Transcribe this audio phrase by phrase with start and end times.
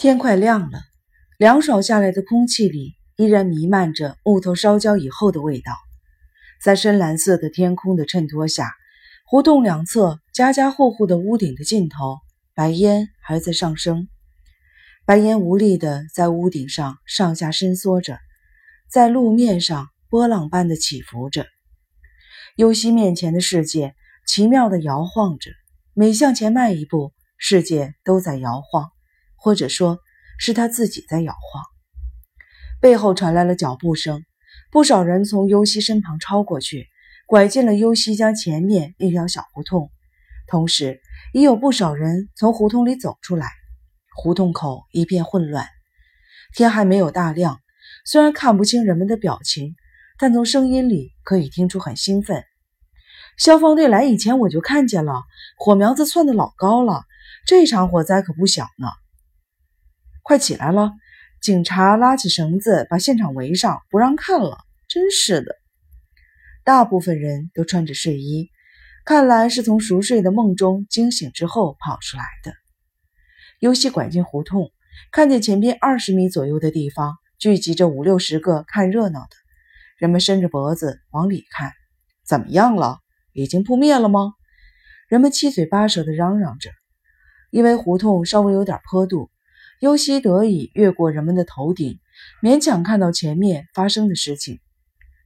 [0.00, 0.80] 天快亮了，
[1.36, 5.74] 凉爽下来的空气里依然弥漫着木头烧焦以后的味道。
[6.64, 8.72] 在深蓝色的天空的衬托下，
[9.26, 12.16] 胡同两侧家家户户的屋顶的尽头，
[12.54, 14.08] 白烟还在上升。
[15.04, 18.18] 白烟无力地在屋顶上上下伸缩着，
[18.88, 21.44] 在路面上波浪般的起伏着。
[22.56, 23.94] 尤西面前的世界
[24.26, 25.50] 奇妙地摇晃着，
[25.92, 28.88] 每向前迈一步，世界都在摇晃，
[29.40, 29.98] 或者说
[30.38, 31.64] 是他自己在摇晃。
[32.80, 34.24] 背后传来了脚步声，
[34.70, 36.86] 不少人从尤西身旁超过去，
[37.26, 39.90] 拐进了尤西家前面一条小胡同，
[40.46, 41.00] 同时
[41.32, 43.48] 也有不少人从胡同里走出来。
[44.14, 45.66] 胡同口一片混乱，
[46.54, 47.58] 天还没有大亮，
[48.04, 49.74] 虽然看不清人们的表情，
[50.18, 52.44] 但从声音里可以听出很兴奋。
[53.38, 55.22] 消防队来以前我就看见了，
[55.56, 57.04] 火苗子窜得老高了，
[57.46, 58.88] 这场火灾可不小呢。
[60.22, 60.92] 快起来了！
[61.40, 64.58] 警察拉起绳子把现场围上，不让看了。
[64.88, 65.56] 真是的，
[66.64, 68.50] 大部分人都穿着睡衣，
[69.04, 72.52] 看来是从熟睡的梦中惊醒之后跑出来的。
[73.58, 74.70] 尤西拐进胡同，
[75.12, 79.36] 看见前边二十米左右的地方聚集着五六十个看热闹的
[79.96, 81.72] 人们，伸着脖子往里看。
[82.26, 82.98] 怎么样了？
[83.32, 84.32] 已经扑灭了吗？
[85.08, 86.70] 人们七嘴八舌地嚷嚷着。
[87.50, 89.30] 因为胡同稍微有点坡度，
[89.80, 91.98] 尤西得以越过人们的头顶，
[92.42, 94.60] 勉强看到前面发生的事情。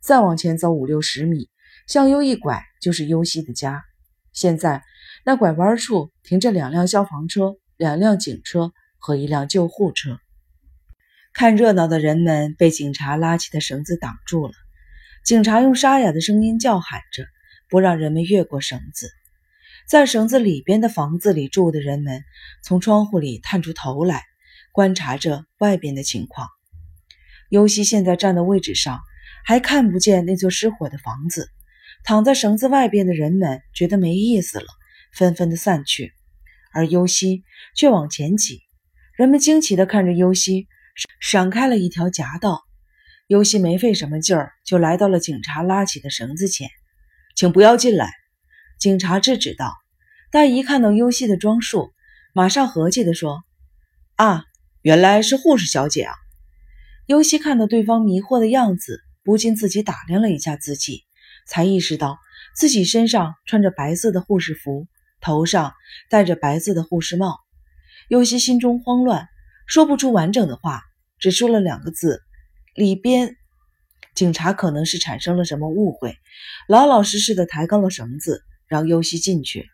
[0.00, 1.50] 再往前走五六十米，
[1.86, 3.84] 向右一拐就是尤西的家。
[4.32, 4.82] 现在
[5.24, 10.18] 那拐弯处停着两辆消防车、两辆警车和一辆救护车。
[11.32, 14.54] 看热闹的人们被警察拉起的绳子挡住了。
[15.24, 17.26] 警察用沙哑的声音叫喊着。
[17.70, 19.10] 不让人们越过绳子，
[19.88, 22.22] 在绳子里边的房子里住的人们
[22.62, 24.22] 从窗户里探出头来，
[24.74, 26.48] 观察着外边的情况。
[27.48, 28.98] 尤西现在站的位置上，
[29.44, 31.48] 还看不见那座失火的房子。
[32.02, 34.66] 躺在绳子外边的人们觉得没意思了，
[35.12, 36.12] 纷纷的散去，
[36.72, 37.44] 而尤西
[37.76, 38.62] 却往前挤。
[39.16, 40.66] 人们惊奇的看着尤西，
[41.20, 42.62] 闪开了一条夹道。
[43.28, 46.68] 尤西没费什么劲儿，就来到了警察拉起的绳子前。
[47.36, 48.10] 请不要进来！
[48.80, 49.72] 警察制止道。
[50.32, 51.94] 但一看到优西的装束，
[52.34, 53.44] 马上和气的说
[54.16, 54.44] ：“啊，
[54.84, 56.12] 原来是护士小姐啊！”
[57.08, 61.04] 优西看到对方迷惑的样子，不禁自己打量了一下自己，
[61.46, 62.18] 才意识到
[62.54, 64.86] 自己身上穿着白色的护士服，
[65.22, 65.72] 头上
[66.10, 67.38] 戴着白色的护士帽。
[68.08, 69.26] 优西心中慌乱，
[69.66, 70.82] 说不出完整的话，
[71.18, 72.20] 只说了两个字
[72.76, 73.36] ：“里边。”
[74.14, 76.18] 警察可能是产生了什么误会，
[76.68, 79.66] 老老实实的抬高了绳子，让尤西进去。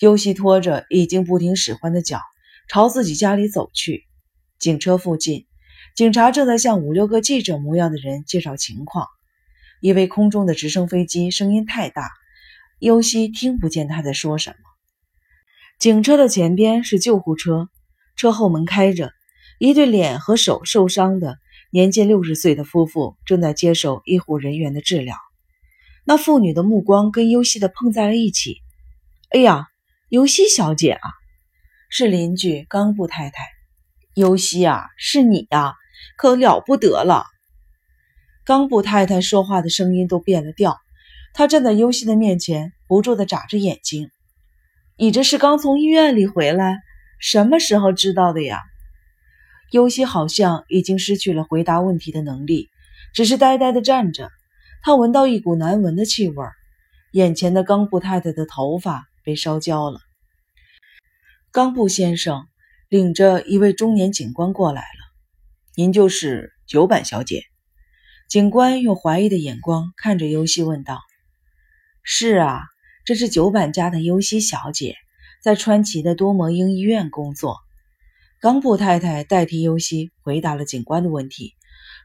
[0.00, 2.20] 尤西拖着已经不听使唤的脚，
[2.68, 4.04] 朝自己家里走去。
[4.58, 5.46] 警车附近，
[5.94, 9.06] 警察正在向五六个记者模样的人介绍情况。
[9.80, 12.10] 因为空中的直升飞机声音太大，
[12.78, 14.56] 尤西听不见他在说什么。
[15.78, 17.68] 警车的前边是救护车，
[18.16, 19.12] 车后门开着，
[19.58, 21.38] 一对脸和手受伤的。
[21.70, 25.16] 年近六十岁的夫妇正在接受医护人员的治疗，
[26.04, 28.58] 那妇女的目光跟尤西的碰在了一起。
[29.30, 29.66] 哎呀，
[30.08, 31.10] 尤西小姐啊，
[31.90, 33.53] 是邻居冈布太太。
[34.14, 35.74] 尤西啊，是你呀，
[36.16, 37.26] 可了不得了。
[38.44, 40.78] 冈布太太说话的声音都变了调，
[41.32, 44.10] 她站在尤西的面前，不住地眨着眼睛。
[44.96, 46.78] 你这是刚从医院里回来？
[47.18, 48.62] 什么时候知道的呀？
[49.70, 52.68] 尤西好像已经失去了回答问题的能力，
[53.14, 54.30] 只是呆呆地站着。
[54.82, 56.46] 他闻到一股难闻的气味，
[57.10, 59.98] 眼前的冈布太太的头发被烧焦了。
[61.50, 62.46] 冈布先生
[62.88, 64.86] 领着一位中年警官过来了。
[65.74, 67.42] 您就是九板小姐？
[68.28, 71.00] 警官用怀疑的眼光看着尤西问道
[72.02, 72.62] ：“是啊，
[73.04, 74.96] 这是九板家的尤西小姐，
[75.42, 77.58] 在川崎的多摩英医院工作。”
[78.40, 81.54] 冈布太太代替尤西回答了警官的问题，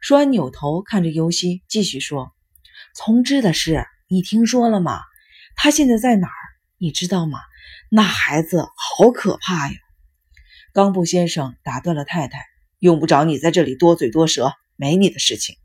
[0.02, 2.32] 说完扭头看着尤西，继续说
[2.96, 5.02] ：“从之的事你听说了吗？
[5.56, 6.44] 他现在在哪儿？
[6.78, 7.40] 你知道吗？
[7.90, 9.74] 那孩子好可怕呀！”
[10.74, 12.46] 冈布先生打断了太太
[12.80, 15.56] ：“用不着你在这里多嘴多舌，没你的事情。”“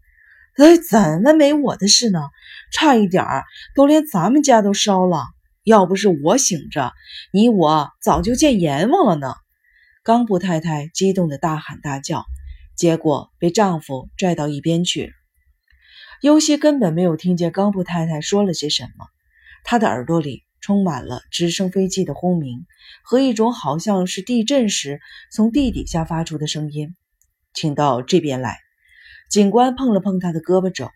[0.56, 2.20] 哎，怎么没我的事呢？
[2.72, 5.26] 差一点儿都连咱们家都烧了。
[5.64, 6.92] 要不是我醒着，
[7.32, 9.34] 你我早就见阎王了呢。”
[10.04, 12.24] 冈布太太激动的大喊大叫，
[12.76, 15.12] 结果被丈夫拽到一边去了。
[16.20, 19.06] 尤西根本没有听见冈布太太说了些什么，
[19.64, 22.64] 她的耳朵里充满了直升飞机的轰鸣
[23.05, 24.99] 和一种好像是地震时
[25.31, 26.96] 从地底下发出的声音。
[27.52, 28.56] 请到这边来。
[29.28, 30.88] 警官碰了碰他的胳膊肘。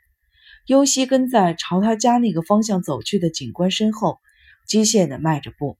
[0.65, 4.20] 尤西跟在朝他家那个方向走去的警官身后，
[4.67, 5.76] 机械地迈着步。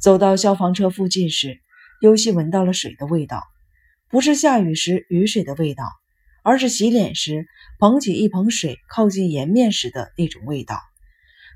[0.00, 1.60] 走到消防车附近时，
[2.00, 3.42] 尤西闻到了水的味道，
[4.08, 5.84] 不是下雨时雨水的味道，
[6.42, 7.46] 而是洗脸时
[7.78, 10.80] 捧起一盆水靠近颜面时的那种味道，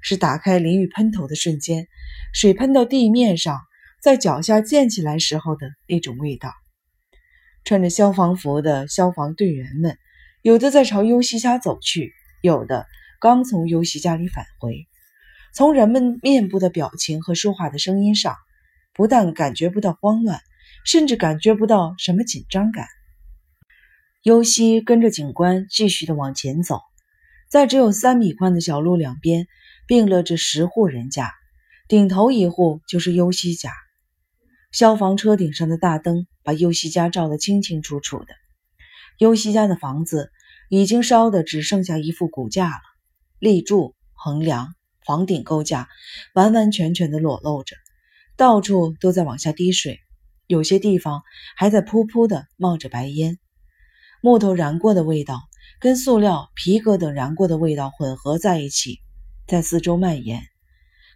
[0.03, 1.89] 是打开淋浴喷头的瞬间，
[2.35, 3.59] 水喷到地面上，
[4.03, 6.53] 在脚下溅起来时候的那种味道。
[7.65, 9.97] 穿着消防服的消防队员们。
[10.43, 12.89] 有的在朝尤西家走去，有的
[13.21, 14.89] 刚从尤西家里返回。
[15.55, 18.35] 从人们面部的表情和说话的声音上，
[18.93, 20.41] 不但感觉不到慌乱，
[20.85, 22.89] 甚至感觉不到什么紧张感。
[24.25, 26.81] 尤西跟着警官继续的往前走，
[27.49, 29.47] 在只有三米宽的小路两边
[29.87, 31.32] 并列着十户人家，
[31.88, 33.73] 顶头一户就是尤西家。
[34.70, 38.34] 消防车顶上的大灯把尤西家照得清清楚楚的。
[39.19, 40.31] 尤西家的房子
[40.70, 42.81] 已经烧得只剩下一副骨架了，
[43.38, 44.75] 立柱、横梁、
[45.05, 45.88] 房顶构架
[46.34, 47.76] 完完全全的裸露着，
[48.37, 50.00] 到处都在往下滴水，
[50.46, 51.23] 有些地方
[51.56, 53.38] 还在噗噗的冒着白烟。
[54.23, 55.43] 木头燃过的味道
[55.81, 59.00] 跟塑料、皮革等燃过的味道混合在一起，
[59.47, 60.41] 在四周蔓延，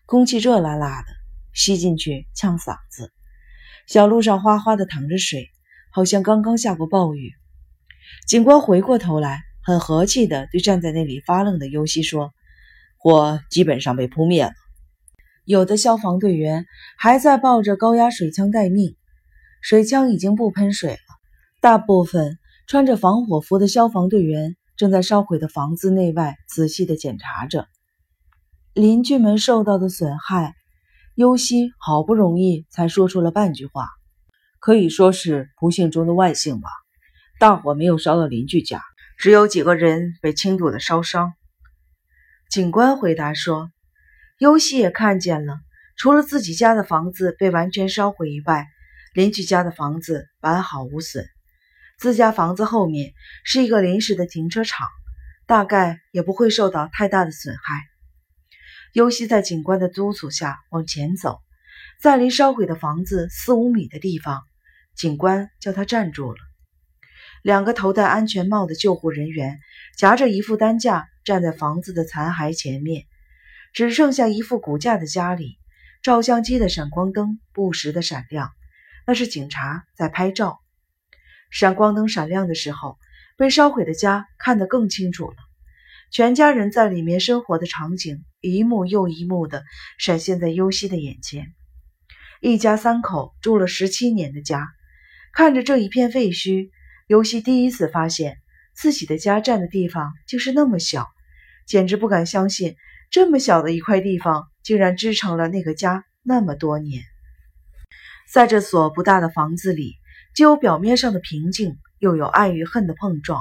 [0.05, 1.09] 空气热辣辣的，
[1.55, 3.13] 吸进去呛嗓子。
[3.87, 5.51] 小路上哗哗的淌着水，
[5.91, 7.33] 好像刚刚下过暴雨。
[8.27, 12.35] 警官回过头来，很和气地对站在那里发愣的尤西说
[12.99, 14.53] ：“火基本上被扑灭了。
[15.45, 16.67] 有的消防队员
[16.99, 18.97] 还在抱着高压水枪待命，
[19.63, 20.99] 水枪已经不喷水了。
[21.61, 27.69] 大部分穿着防火服的消防队员正在烧毁的房子内外仔细地检查着
[28.77, 30.55] 邻居们受到的损害。
[31.15, 33.89] 尤西好不容易才说出了半句话，
[34.61, 36.69] 可以说是不幸中的万幸吧。”
[37.41, 38.83] 大火没有烧到邻居家，
[39.17, 41.33] 只有几个人被轻度的烧伤。
[42.51, 43.71] 警官回答说
[44.39, 45.59] ：“尤西也看见了，
[45.97, 48.67] 除了自己家的房子被完全烧毁以外，
[49.15, 51.25] 邻居家的房子完好无损。
[51.99, 54.87] 自家房子后面是一个临时的停车场，
[55.47, 57.81] 大概也不会受到太大的损害。”
[58.93, 61.41] 尤西在警官的督促下往前走，
[62.01, 64.43] 在离烧毁的房子四五米的地方，
[64.95, 66.39] 警官叫他站住了。
[67.43, 69.59] 两个头戴安全帽的救护人员
[69.97, 73.05] 夹着一副担架站在房子的残骸前面，
[73.73, 75.59] 只剩下一副骨架的家里，
[76.03, 78.51] 照相机的闪光灯不时的闪亮，
[79.07, 80.59] 那是警察在拍照。
[81.51, 82.99] 闪光灯闪亮的时候，
[83.37, 85.37] 被烧毁的家看得更清楚了，
[86.17, 89.65] 全家人在里面生活的场景一幕又一幕的
[89.99, 91.53] 闪现在尤西的眼前。
[92.41, 94.67] 一家三口住了十七年的家，
[95.35, 96.71] 看着这一片废墟。
[97.07, 98.39] 尤西第一次发现
[98.75, 101.07] 自己的家占的地方竟是那么小，
[101.67, 102.77] 简直不敢相信，
[103.11, 107.03] 这么小的一块地方竟然支撑了那个家那么多年。
[108.33, 109.97] 在这所不大的房子里，
[110.35, 113.39] 既有表面上的平静，又有爱与恨的碰撞；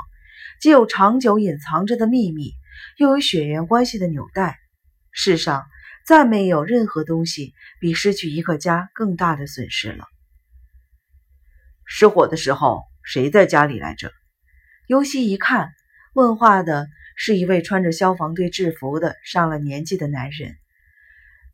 [0.60, 2.52] 既有长久隐藏着的秘密，
[2.98, 4.58] 又有血缘关系的纽带。
[5.12, 5.66] 世上
[6.06, 10.06] 再没有任何东西比失去一个家更大的损失了。
[11.86, 12.84] 失火的时候。
[13.08, 14.12] 谁在家里来着？
[14.88, 15.70] 尤西一看，
[16.16, 20.56] 问话的是一位穿着消防队制服的上了年纪的男人，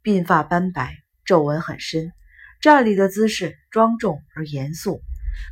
[0.02, 2.14] 鬓发斑白，皱纹很深，
[2.62, 5.02] 站立的姿势庄重而严肃，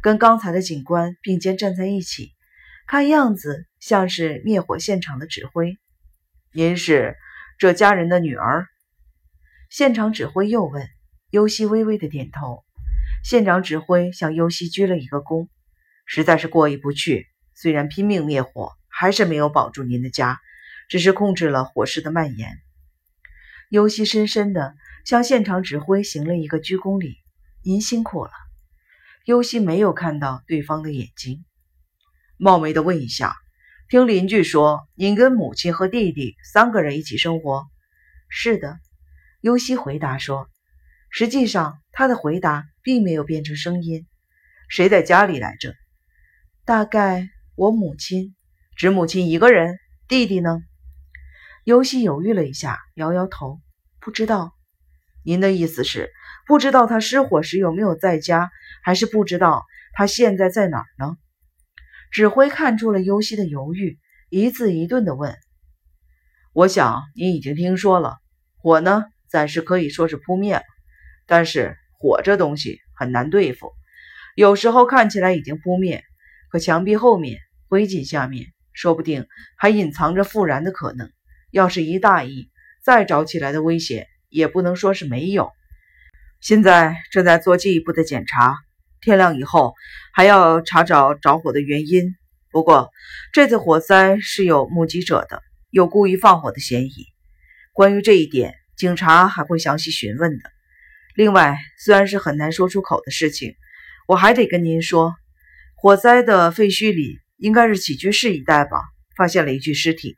[0.01, 2.31] 跟刚才的警官并肩站在一起，
[2.87, 5.77] 看样子像是灭火现场的指挥。
[6.51, 7.15] 您是
[7.57, 8.67] 这家人的女儿？
[9.69, 10.87] 现场指挥又问。
[11.31, 12.63] 尤西微微的点头。
[13.23, 15.47] 现场指挥向尤西鞠了一个躬。
[16.05, 17.27] 实在是过意不去。
[17.53, 20.39] 虽然拼命灭火，还是没有保住您的家，
[20.87, 22.57] 只是控制了火势的蔓延。
[23.69, 27.17] 尤西深深地向现场指挥行了一个鞠躬礼
[27.63, 28.31] ：“您辛苦了。”
[29.25, 31.45] 尤西没有看到对方的眼睛，
[32.37, 33.35] 冒昧的问一下，
[33.89, 37.65] 听邻居说您跟母亲和弟弟三个人一起生活？
[38.27, 38.77] 是的，
[39.41, 40.47] 尤西回答说。
[41.09, 44.05] 实际上，他的回答并没有变成声音。
[44.67, 45.73] 谁在家里来着？
[46.65, 48.35] 大概我母亲，
[48.75, 50.61] 只母亲一个人，弟弟呢？
[51.63, 53.59] 尤西犹豫了一下，摇摇头，
[53.99, 54.53] 不知道。
[55.23, 56.11] 您的意思是
[56.45, 58.51] 不知道他失火时有没有在家，
[58.83, 61.17] 还是不知道他现在在哪儿呢？
[62.11, 63.99] 指挥看出了尤西的犹豫，
[64.29, 65.35] 一字一顿地问
[66.53, 68.17] ：“我想你已经听说了，
[68.57, 70.63] 火呢暂时可以说是扑灭了。
[71.27, 73.71] 但是火这东西很难对付，
[74.35, 76.03] 有时候看起来已经扑灭，
[76.49, 81.11] 可墙壁后面、灰烬下面，说不定还隐藏着复燃的可能。
[81.51, 82.49] 要是一大意，
[82.83, 85.51] 再着起来的危险也不能说是没有。
[86.41, 88.55] 现在正在做进一步的检查，
[89.01, 89.73] 天亮以后
[90.13, 92.15] 还要查找着火的原因。
[92.51, 92.89] 不过
[93.31, 97.05] 这次火灾是有目击者的，有故意放火的嫌疑。
[97.73, 100.51] 关于这一点，警察还会详细询问的。
[101.15, 103.55] 另外，虽然是很难说出口的事情，
[104.07, 105.15] 我还得跟您说，
[105.75, 108.81] 火灾的废墟里应该是起居室一带吧，
[109.15, 110.17] 发现了一具尸体。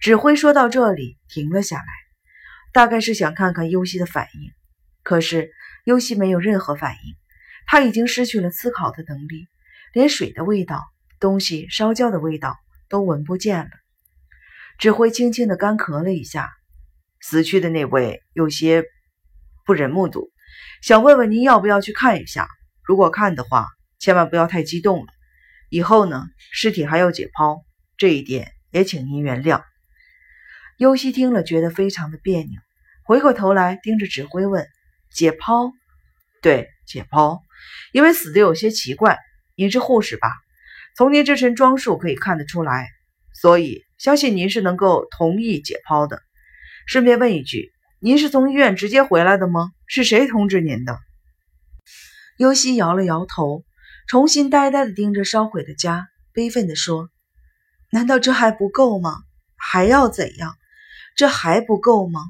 [0.00, 1.84] 指挥说到这里停了下来，
[2.72, 4.52] 大概是想看看尤西的反应。
[5.02, 5.50] 可是
[5.84, 7.16] 尤西没有任何反应，
[7.70, 9.46] 他已经失去了思考的能力，
[9.92, 10.82] 连水的味道、
[11.20, 12.56] 东西烧焦的味道
[12.88, 13.70] 都闻不见了。
[14.78, 16.48] 指挥轻轻地干咳了一下，
[17.20, 18.84] 死去的那位有些
[19.66, 20.30] 不忍目睹，
[20.80, 22.48] 想问问您要不要去看一下？
[22.82, 23.66] 如果看的话，
[23.98, 25.12] 千万不要太激动了。
[25.68, 27.64] 以后呢，尸体还要解剖，
[27.98, 29.62] 这一点也请您原谅。
[30.78, 32.60] 尤西听了，觉得非常的别扭，
[33.04, 34.66] 回过头来盯着指挥问
[35.12, 35.72] ：“解剖？
[36.40, 37.42] 对，解剖。
[37.92, 39.18] 因为死的有些奇怪。
[39.56, 40.28] 您是护士吧？
[40.96, 42.88] 从您这身装束可以看得出来，
[43.34, 46.22] 所以相信您是能够同意解剖的。
[46.86, 49.72] 顺便问一句，您是从医院直接回来的吗？
[49.86, 50.98] 是谁通知您的？”
[52.38, 53.64] 尤西摇了摇头，
[54.06, 57.10] 重新呆呆地盯着烧毁的家，悲愤地说
[57.90, 59.22] ：“难道这还不够吗？
[59.56, 60.56] 还要怎样？”
[61.16, 62.20] 这还不够吗？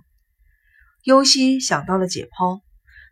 [1.05, 2.63] 尤西想到了解剖。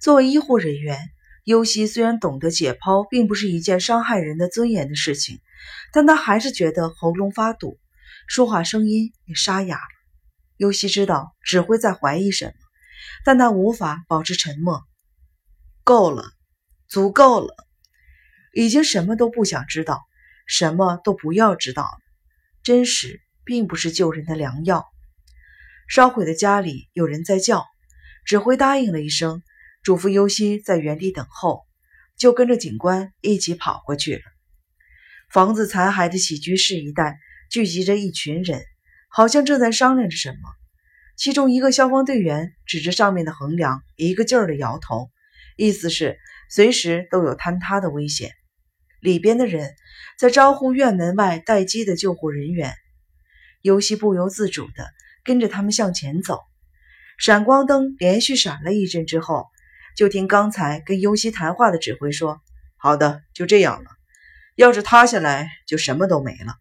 [0.00, 0.98] 作为医护人员，
[1.46, 5.38] 尤西虽然懂得解剖并不是一件伤害人的尊严的事情，
[5.92, 7.78] 但他还是觉得喉咙发堵，
[8.26, 9.82] 说话声音也沙哑了。
[10.56, 12.52] 尤西知道指挥在怀疑什么，
[13.24, 14.82] 但他无法保持沉默。
[15.84, 16.24] 够了，
[16.88, 17.54] 足够了，
[18.52, 20.02] 已经什么都不想知道，
[20.48, 21.88] 什么都不要知道。
[22.64, 24.84] 真实并不是救人的良药。
[25.86, 27.64] 烧毁的家里有人在叫，
[28.24, 29.44] 指挥答应了一声，
[29.86, 31.64] 嘱咐尤西在原地等候，
[32.16, 34.22] 就跟着警官一起跑过去了。
[35.30, 37.20] 房子残骸的起居室一带
[37.52, 38.64] 聚集着一群人，
[39.08, 40.38] 好像正在商量着什么。
[41.16, 45.08] 其中一个消防队员指着上面的横梁，一个劲儿的摇头，
[45.56, 46.18] 意思是
[46.50, 48.32] 随时都有坍塌的危险。
[49.00, 49.72] 里边的人
[50.18, 52.74] 在招呼院门外待机的救护人员，
[53.62, 54.84] 尤西不由自主的。
[55.22, 56.40] 跟着他们向前走，
[57.18, 59.46] 闪光灯连续闪了一阵之后，
[59.96, 62.42] 就听刚才跟尤西谈话的指挥说
[62.76, 63.90] ：“好的，就这样了。
[64.54, 66.56] 要是塌下来，就什么都没了。”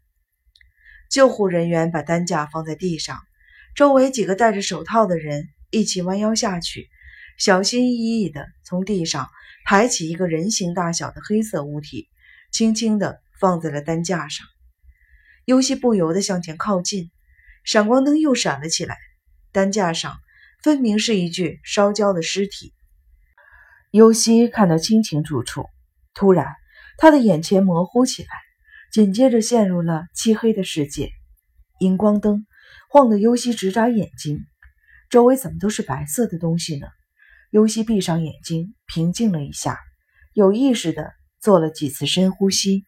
[1.12, 3.22] 救护人员把担架放在地上，
[3.76, 6.88] 周围几个戴着手套的人一起弯腰下去，
[7.38, 9.30] 小心翼翼地从地上
[9.66, 12.08] 抬起一个人形大小的黑色物体，
[12.52, 14.48] 轻轻地放在了担架上。
[15.44, 17.12] 尤西不由得向前靠近。
[17.66, 18.98] 闪光灯又闪了起来，
[19.52, 20.20] 担架上
[20.64, 22.74] 分明是一具烧焦的尸体。
[23.96, 25.68] 尤西看得清清楚楚，
[26.14, 26.48] 突然
[26.98, 28.30] 他的眼前模糊起来，
[28.92, 31.12] 紧接着陷入了漆黑的世界。
[31.80, 32.46] 荧光灯
[32.90, 34.40] 晃得尤西直眨眼睛，
[35.10, 36.88] 周围怎么都是白色的东西呢？
[37.52, 39.80] 尤西闭上眼睛，平静了一下，
[40.34, 42.84] 有意识的做了几次深呼吸。